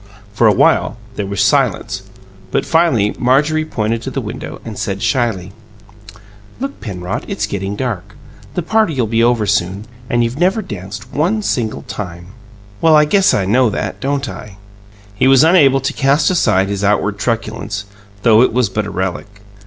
[0.33, 2.01] For a while there was silence;
[2.49, 5.51] but finally Marjorie pointed to the window and said shyly:
[6.59, 8.15] "Look, Penrod, it's getting dark.
[8.55, 12.29] The party'll be over pretty soon, and you've never danced one single time!"
[12.81, 14.57] "Well, I guess I know that, don't I?"
[15.13, 17.85] He was unable to cast aside his outward truculence
[18.23, 19.43] though it was but a relic.